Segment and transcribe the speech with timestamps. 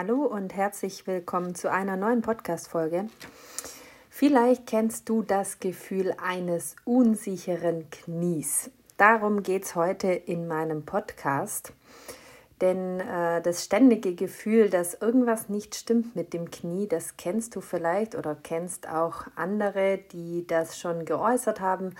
[0.00, 3.08] Hallo und herzlich willkommen zu einer neuen Podcast-Folge.
[4.08, 8.70] Vielleicht kennst du das Gefühl eines unsicheren Knies.
[8.96, 11.72] Darum geht es heute in meinem Podcast.
[12.60, 17.60] Denn äh, das ständige Gefühl, dass irgendwas nicht stimmt mit dem Knie, das kennst du
[17.60, 21.96] vielleicht oder kennst auch andere, die das schon geäußert haben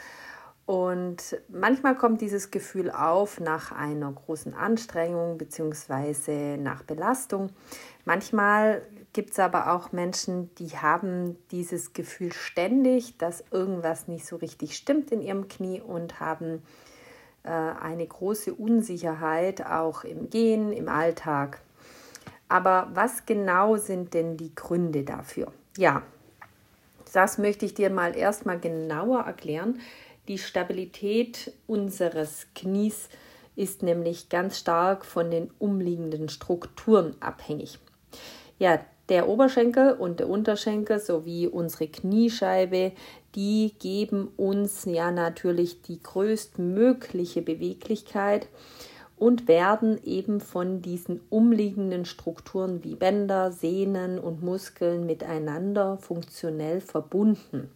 [0.69, 6.59] und manchmal kommt dieses Gefühl auf nach einer großen Anstrengung bzw.
[6.59, 7.48] nach Belastung.
[8.05, 8.83] Manchmal
[9.15, 14.77] gibt es aber auch Menschen, die haben dieses Gefühl ständig, dass irgendwas nicht so richtig
[14.77, 16.62] stimmt in ihrem Knie und haben
[17.45, 21.62] äh, eine große Unsicherheit auch im Gehen, im Alltag.
[22.50, 25.50] Aber was genau sind denn die Gründe dafür?
[25.78, 26.03] Ja,
[27.14, 29.80] das möchte ich dir mal erstmal genauer erklären
[30.28, 33.09] die Stabilität unseres Knies
[33.56, 37.78] ist nämlich ganz stark von den umliegenden Strukturen abhängig.
[38.59, 42.92] Ja, der Oberschenkel und der Unterschenkel sowie unsere Kniescheibe,
[43.34, 48.48] die geben uns ja natürlich die größtmögliche Beweglichkeit
[49.19, 57.70] und werden eben von diesen umliegenden Strukturen wie Bänder, Sehnen und Muskeln miteinander funktionell verbunden.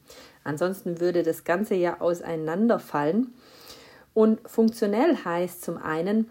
[0.44, 3.32] Ansonsten würde das Ganze ja auseinanderfallen.
[4.14, 6.28] Und funktionell heißt zum einen,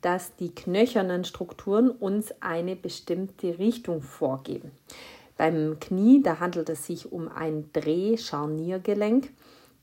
[0.00, 4.70] dass die knöchernen Strukturen uns eine bestimmte Richtung vorgeben.
[5.36, 9.30] Beim Knie, da handelt es sich um ein Dreh-Scharniergelenk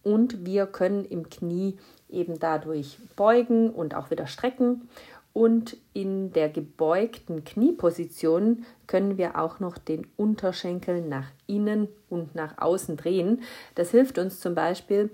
[0.03, 1.77] und wir können im Knie
[2.11, 4.89] eben dadurch beugen und auch wieder strecken
[5.33, 12.57] und in der gebeugten Knieposition können wir auch noch den Unterschenkel nach innen und nach
[12.57, 13.41] außen drehen.
[13.75, 15.09] Das hilft uns zum Beispiel,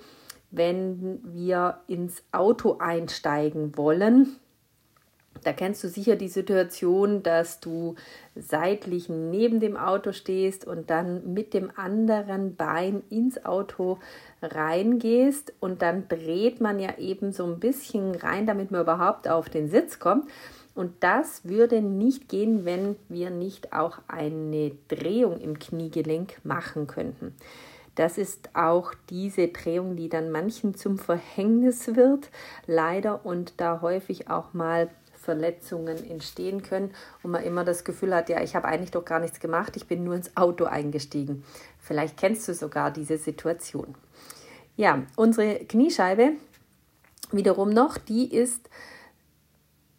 [0.50, 4.38] wenn wir ins Auto einsteigen wollen
[5.44, 7.96] da kennst du sicher die Situation, dass du
[8.36, 13.98] seitlich neben dem Auto stehst und dann mit dem anderen Bein ins Auto
[14.42, 19.50] reingehst und dann dreht man ja eben so ein bisschen rein, damit man überhaupt auf
[19.50, 20.30] den Sitz kommt.
[20.76, 27.34] Und das würde nicht gehen, wenn wir nicht auch eine Drehung im Kniegelenk machen könnten.
[27.96, 32.30] Das ist auch diese Drehung, die dann manchen zum Verhängnis wird,
[32.68, 34.88] leider und da häufig auch mal
[35.28, 39.20] Verletzungen entstehen können und man immer das Gefühl hat, ja, ich habe eigentlich doch gar
[39.20, 41.44] nichts gemacht, ich bin nur ins Auto eingestiegen.
[41.80, 43.96] Vielleicht kennst du sogar diese Situation.
[44.78, 46.32] Ja, unsere Kniescheibe
[47.34, 48.70] wiederum noch, die ist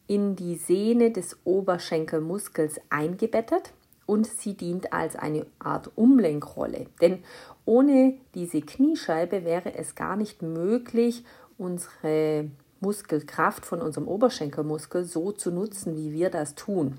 [0.07, 3.75] in die Sehne des Oberschenkelmuskels eingebettet
[4.07, 6.87] und sie dient als eine Art Umlenkrolle.
[7.03, 7.23] Denn
[7.67, 11.23] ohne diese Kniescheibe wäre es gar nicht möglich,
[11.59, 12.49] unsere
[12.81, 16.99] Muskelkraft von unserem Oberschenkelmuskel so zu nutzen, wie wir das tun.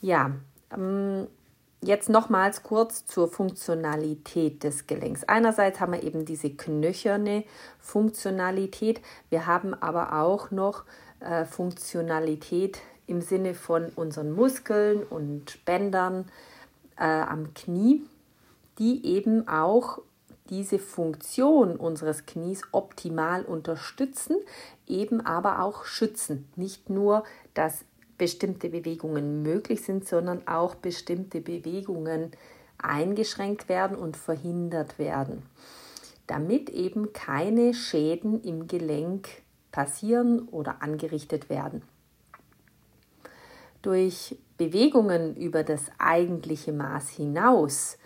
[0.00, 0.32] Ja,
[0.72, 1.26] ähm,
[1.82, 5.24] jetzt nochmals kurz zur Funktionalität des Gelenks.
[5.24, 7.44] Einerseits haben wir eben diese knöcherne
[7.78, 10.84] Funktionalität, wir haben aber auch noch
[11.20, 16.26] äh, Funktionalität im Sinne von unseren Muskeln und Bändern
[16.96, 18.02] äh, am Knie,
[18.78, 20.00] die eben auch
[20.50, 24.36] diese Funktion unseres Knies optimal unterstützen,
[24.86, 26.48] eben aber auch schützen.
[26.56, 27.24] Nicht nur,
[27.54, 27.84] dass
[28.18, 32.30] bestimmte Bewegungen möglich sind, sondern auch bestimmte Bewegungen
[32.76, 35.42] eingeschränkt werden und verhindert werden,
[36.26, 39.28] damit eben keine Schäden im Gelenk
[39.72, 41.82] passieren oder angerichtet werden.
[43.80, 47.98] Durch Bewegungen über das eigentliche Maß hinaus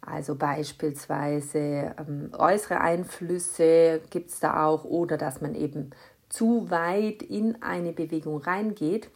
[0.00, 5.90] also beispielsweise ähm, äußere Einflüsse gibt es da auch oder dass man eben
[6.28, 9.10] zu weit in eine Bewegung reingeht,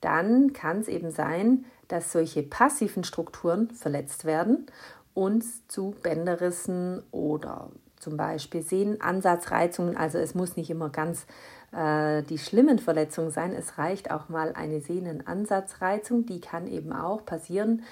[0.00, 4.66] dann kann es eben sein, dass solche passiven Strukturen verletzt werden
[5.14, 9.96] und zu Bänderrissen oder zum Beispiel Sehnenansatzreizungen.
[9.96, 11.26] Also es muss nicht immer ganz
[11.72, 13.52] äh, die schlimmen Verletzungen sein.
[13.52, 16.26] Es reicht auch mal eine Sehnenansatzreizung.
[16.26, 17.82] Die kann eben auch passieren,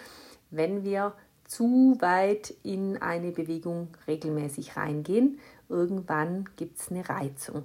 [0.50, 1.12] wenn wir
[1.50, 5.40] zu weit in eine Bewegung regelmäßig reingehen.
[5.68, 7.64] Irgendwann gibt es eine Reizung.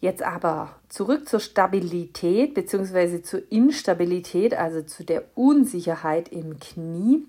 [0.00, 3.22] Jetzt aber zurück zur Stabilität bzw.
[3.22, 7.24] zur Instabilität, also zu der Unsicherheit im Knie.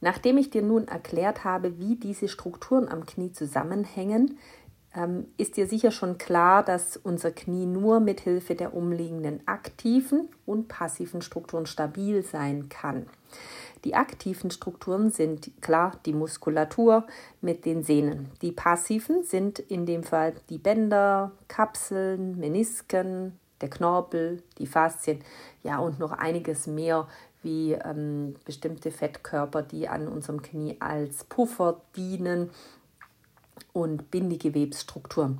[0.00, 4.38] Nachdem ich dir nun erklärt habe, wie diese Strukturen am Knie zusammenhängen,
[4.94, 10.28] ähm, ist dir sicher schon klar, dass unser Knie nur mit Hilfe der umliegenden aktiven
[10.46, 13.06] und passiven Strukturen stabil sein kann.
[13.84, 17.06] Die aktiven Strukturen sind klar die Muskulatur
[17.40, 18.30] mit den Sehnen.
[18.42, 25.20] Die passiven sind in dem Fall die Bänder, Kapseln, Menisken, der Knorpel, die Faszien,
[25.62, 27.08] ja und noch einiges mehr
[27.42, 32.50] wie ähm, bestimmte Fettkörper, die an unserem Knie als Puffer dienen
[33.72, 35.38] und Bindegewebsstrukturen.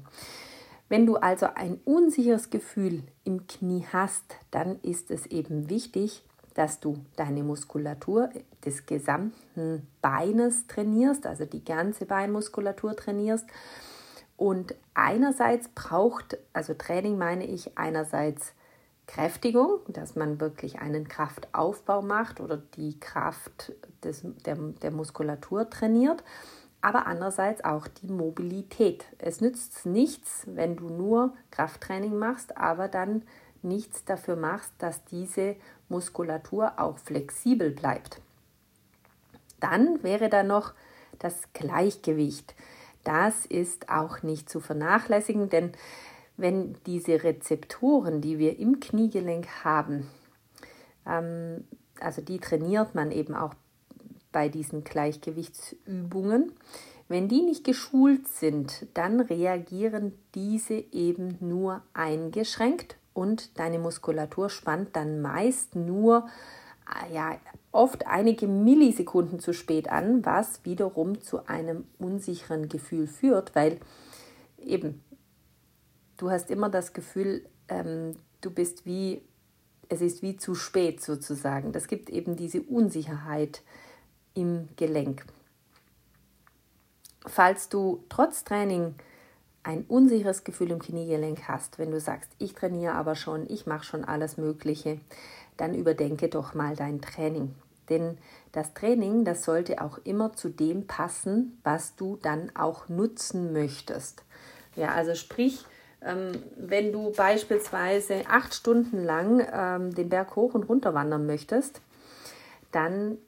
[0.88, 6.24] Wenn du also ein unsicheres Gefühl im Knie hast, dann ist es eben wichtig,
[6.60, 8.28] dass du deine Muskulatur
[8.66, 13.46] des gesamten Beines trainierst, also die ganze Beinmuskulatur trainierst.
[14.36, 18.52] Und einerseits braucht, also Training meine ich einerseits
[19.06, 23.72] Kräftigung, dass man wirklich einen Kraftaufbau macht oder die Kraft
[24.04, 26.22] des, der, der Muskulatur trainiert,
[26.82, 29.06] aber andererseits auch die Mobilität.
[29.16, 33.22] Es nützt nichts, wenn du nur Krafttraining machst, aber dann
[33.62, 35.56] nichts dafür machst, dass diese
[35.88, 38.20] Muskulatur auch flexibel bleibt.
[39.60, 40.72] Dann wäre da noch
[41.18, 42.54] das Gleichgewicht.
[43.04, 45.72] Das ist auch nicht zu vernachlässigen, denn
[46.36, 50.08] wenn diese Rezeptoren, die wir im Kniegelenk haben,
[51.06, 51.64] ähm,
[52.00, 53.54] also die trainiert man eben auch
[54.32, 56.52] bei diesen Gleichgewichtsübungen,
[57.08, 64.96] wenn die nicht geschult sind, dann reagieren diese eben nur eingeschränkt und deine Muskulatur spannt
[64.96, 66.28] dann meist nur
[66.86, 67.38] äh, ja,
[67.72, 73.78] oft einige Millisekunden zu spät an, was wiederum zu einem unsicheren Gefühl führt, weil
[74.58, 75.02] eben
[76.16, 79.22] du hast immer das Gefühl, ähm, du bist wie,
[79.88, 81.72] es ist wie zu spät sozusagen.
[81.72, 83.62] Das gibt eben diese Unsicherheit
[84.34, 85.24] im Gelenk.
[87.26, 88.94] Falls du trotz Training
[89.62, 93.84] ein unsicheres Gefühl im Kniegelenk hast, wenn du sagst, ich trainiere aber schon, ich mache
[93.84, 94.98] schon alles Mögliche,
[95.56, 97.54] dann überdenke doch mal dein Training.
[97.90, 98.16] Denn
[98.52, 104.22] das Training, das sollte auch immer zu dem passen, was du dann auch nutzen möchtest.
[104.76, 105.64] Ja, also sprich,
[106.02, 111.82] ähm, wenn du beispielsweise acht Stunden lang ähm, den Berg hoch und runter wandern möchtest,
[112.72, 113.18] dann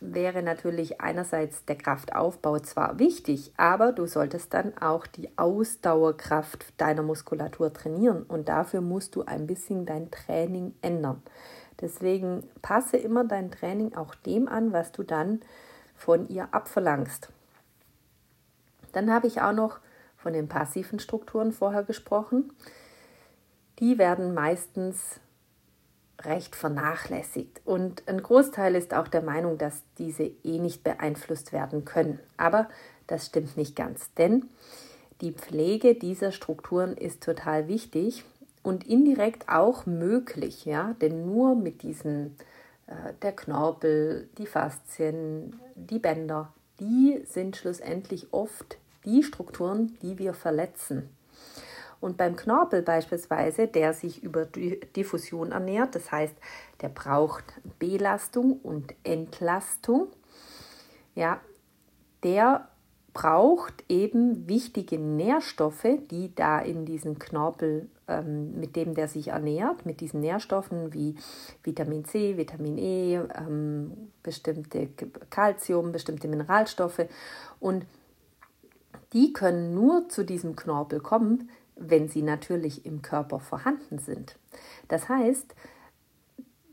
[0.00, 7.02] wäre natürlich einerseits der Kraftaufbau zwar wichtig, aber du solltest dann auch die Ausdauerkraft deiner
[7.02, 11.22] Muskulatur trainieren und dafür musst du ein bisschen dein Training ändern.
[11.80, 15.40] Deswegen passe immer dein Training auch dem an, was du dann
[15.96, 17.30] von ihr abverlangst.
[18.92, 19.80] Dann habe ich auch noch
[20.16, 22.52] von den passiven Strukturen vorher gesprochen.
[23.78, 25.20] Die werden meistens
[26.22, 27.60] recht vernachlässigt.
[27.64, 32.18] Und ein Großteil ist auch der Meinung, dass diese eh nicht beeinflusst werden können.
[32.36, 32.68] Aber
[33.06, 34.46] das stimmt nicht ganz, denn
[35.20, 38.24] die Pflege dieser Strukturen ist total wichtig
[38.62, 42.36] und indirekt auch möglich, ja, denn nur mit diesen
[42.86, 50.34] äh, der Knorpel, die Faszien, die Bänder, die sind schlussendlich oft die Strukturen, die wir
[50.34, 51.08] verletzen.
[52.00, 56.34] Und beim Knorpel beispielsweise, der sich über Diffusion ernährt, das heißt,
[56.80, 57.44] der braucht
[57.78, 60.08] Belastung und Entlastung,
[61.14, 61.40] ja,
[62.22, 62.68] der
[63.12, 69.84] braucht eben wichtige Nährstoffe, die da in diesen Knorpel, ähm, mit dem der sich ernährt,
[69.84, 71.16] mit diesen Nährstoffen wie
[71.64, 74.90] Vitamin C, Vitamin E, ähm, bestimmte
[75.30, 77.06] Kalzium, bestimmte Mineralstoffe.
[77.58, 77.86] Und
[79.12, 84.36] die können nur zu diesem Knorpel kommen, wenn sie natürlich im Körper vorhanden sind.
[84.88, 85.54] Das heißt,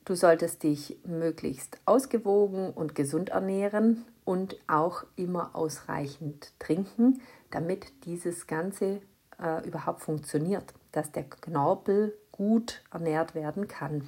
[0.05, 8.47] du solltest dich möglichst ausgewogen und gesund ernähren und auch immer ausreichend trinken, damit dieses
[8.47, 9.01] Ganze
[9.41, 14.07] äh, überhaupt funktioniert, dass der Knorpel gut ernährt werden kann.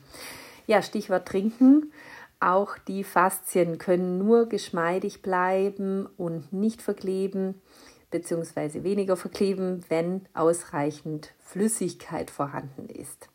[0.66, 1.92] Ja, Stichwort trinken.
[2.40, 7.62] Auch die Faszien können nur geschmeidig bleiben und nicht verkleben
[8.12, 8.84] bzw.
[8.84, 13.30] weniger verkleben, wenn ausreichend Flüssigkeit vorhanden ist.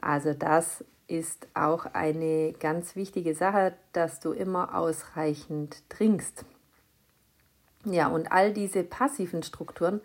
[0.00, 6.44] Also das ist auch eine ganz wichtige Sache, dass du immer ausreichend trinkst.
[7.84, 10.00] Ja, und all diese passiven Strukturen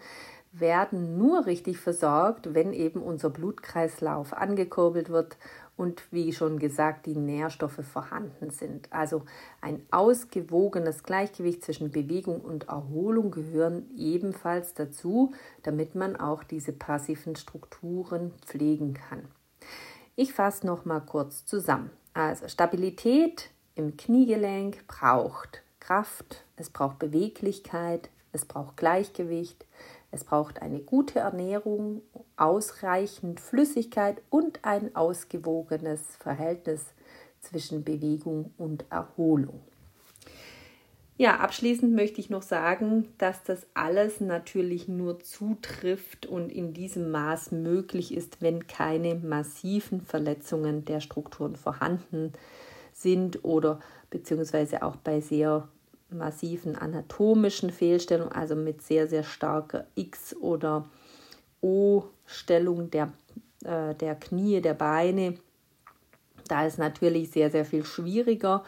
[0.51, 5.37] werden nur richtig versorgt, wenn eben unser Blutkreislauf angekurbelt wird
[5.77, 8.91] und wie schon gesagt, die Nährstoffe vorhanden sind.
[8.91, 9.23] Also
[9.61, 17.35] ein ausgewogenes Gleichgewicht zwischen Bewegung und Erholung gehören ebenfalls dazu, damit man auch diese passiven
[17.35, 19.23] Strukturen pflegen kann.
[20.15, 21.91] Ich fasse noch mal kurz zusammen.
[22.13, 29.65] Also Stabilität im Kniegelenk braucht Kraft, es braucht Beweglichkeit, es braucht Gleichgewicht,
[30.11, 32.01] es braucht eine gute Ernährung,
[32.37, 36.85] ausreichend Flüssigkeit und ein ausgewogenes Verhältnis
[37.41, 39.61] zwischen Bewegung und Erholung.
[41.19, 47.09] Ja, abschließend möchte ich noch sagen, dass das alles natürlich nur zutrifft und in diesem
[47.09, 52.33] Maß möglich ist, wenn keine massiven Verletzungen der Strukturen vorhanden
[52.93, 53.79] sind oder
[54.11, 55.67] beziehungsweise auch bei sehr
[56.09, 60.89] massiven anatomischen Fehlstellungen, also mit sehr, sehr starker X- oder
[61.61, 63.13] O-Stellung der,
[63.63, 65.37] äh, der Knie, der Beine.
[66.47, 68.63] Da ist natürlich sehr, sehr viel schwieriger,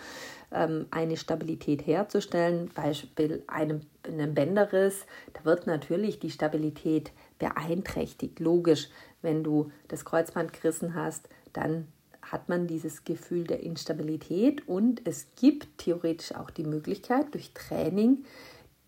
[0.52, 2.70] ähm, eine Stabilität herzustellen.
[2.74, 8.40] Beispiel einem, einem Bänderriss, da wird natürlich die Stabilität beeinträchtigt.
[8.40, 8.90] Logisch,
[9.22, 11.88] wenn du das Kreuzband gerissen hast, dann
[12.32, 18.26] hat man dieses Gefühl der Instabilität und es gibt theoretisch auch die Möglichkeit, durch Training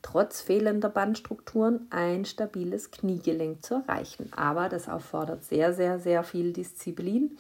[0.02, 4.32] trotz fehlender Bandstrukturen ein stabiles Kniegelenk zu erreichen.
[4.36, 7.38] Aber das erfordert sehr, sehr, sehr viel Disziplin.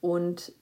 [0.00, 0.52] Und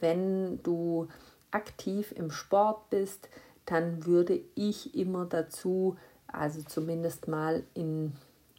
[0.00, 1.08] wenn du
[1.50, 3.28] aktiv im Sport bist,
[3.66, 5.96] dann würde ich immer dazu,
[6.26, 8.12] also zumindest mal in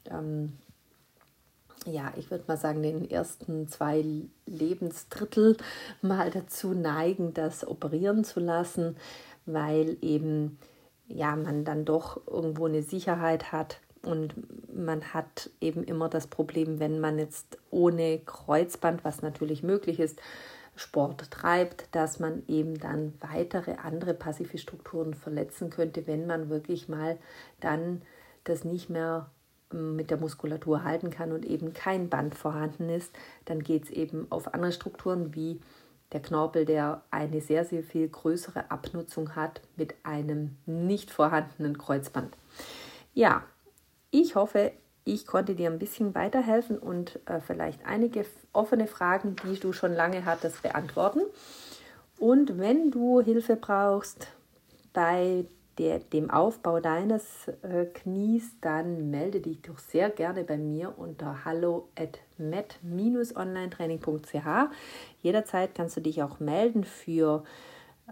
[0.09, 0.53] ähm,
[1.85, 4.03] ja, ich würde mal sagen, den ersten zwei
[4.45, 5.57] Lebensdrittel
[6.01, 8.95] mal dazu neigen, das operieren zu lassen,
[9.45, 10.57] weil eben
[11.07, 14.33] ja man dann doch irgendwo eine Sicherheit hat und
[14.73, 20.19] man hat eben immer das Problem, wenn man jetzt ohne Kreuzband, was natürlich möglich ist,
[20.75, 26.89] Sport treibt, dass man eben dann weitere andere passive Strukturen verletzen könnte, wenn man wirklich
[26.89, 27.17] mal
[27.59, 28.01] dann
[28.43, 29.29] das nicht mehr
[29.73, 33.11] mit der Muskulatur halten kann und eben kein Band vorhanden ist,
[33.45, 35.59] dann geht es eben auf andere Strukturen wie
[36.11, 42.37] der Knorpel, der eine sehr, sehr viel größere Abnutzung hat mit einem nicht vorhandenen Kreuzband.
[43.13, 43.43] Ja,
[44.11, 44.71] ich hoffe,
[45.05, 49.93] ich konnte dir ein bisschen weiterhelfen und äh, vielleicht einige offene Fragen, die du schon
[49.93, 51.21] lange hattest, beantworten.
[52.19, 54.27] Und wenn du Hilfe brauchst
[54.93, 55.45] bei
[55.77, 61.45] der, dem Aufbau deines äh, Knies, dann melde dich doch sehr gerne bei mir unter
[61.45, 64.71] hallo at met-onlinetraining.ch.
[65.21, 67.43] Jederzeit kannst du dich auch melden für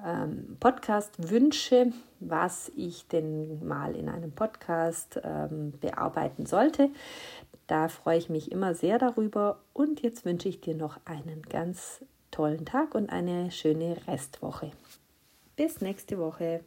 [0.06, 6.90] ähm, Podcast-Wünsche, was ich denn mal in einem Podcast ähm, bearbeiten sollte.
[7.68, 12.04] Da freue ich mich immer sehr darüber und jetzt wünsche ich dir noch einen ganz
[12.32, 14.72] tollen Tag und eine schöne Restwoche.
[15.56, 16.62] Bis nächste Woche.